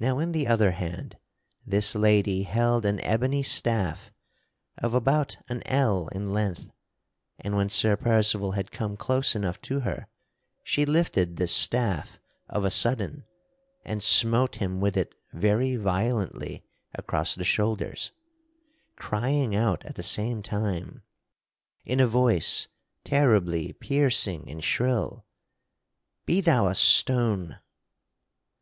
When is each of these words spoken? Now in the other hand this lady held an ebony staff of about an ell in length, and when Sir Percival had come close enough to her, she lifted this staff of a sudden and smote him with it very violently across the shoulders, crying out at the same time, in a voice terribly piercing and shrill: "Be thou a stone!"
Now 0.00 0.18
in 0.18 0.32
the 0.32 0.46
other 0.46 0.70
hand 0.70 1.18
this 1.66 1.94
lady 1.94 2.44
held 2.44 2.86
an 2.86 3.00
ebony 3.00 3.42
staff 3.42 4.10
of 4.78 4.94
about 4.94 5.36
an 5.50 5.62
ell 5.66 6.08
in 6.08 6.32
length, 6.32 6.70
and 7.40 7.54
when 7.54 7.68
Sir 7.68 7.98
Percival 7.98 8.52
had 8.52 8.72
come 8.72 8.96
close 8.96 9.36
enough 9.36 9.60
to 9.60 9.80
her, 9.80 10.06
she 10.64 10.86
lifted 10.86 11.36
this 11.36 11.54
staff 11.54 12.18
of 12.48 12.64
a 12.64 12.70
sudden 12.70 13.26
and 13.84 14.02
smote 14.02 14.56
him 14.56 14.80
with 14.80 14.96
it 14.96 15.14
very 15.34 15.76
violently 15.76 16.64
across 16.94 17.34
the 17.34 17.44
shoulders, 17.44 18.12
crying 18.96 19.54
out 19.54 19.84
at 19.84 19.96
the 19.96 20.02
same 20.02 20.40
time, 20.42 21.02
in 21.84 22.00
a 22.00 22.06
voice 22.08 22.68
terribly 23.04 23.74
piercing 23.74 24.48
and 24.50 24.64
shrill: 24.64 25.26
"Be 26.24 26.40
thou 26.40 26.68
a 26.68 26.74
stone!" 26.74 27.58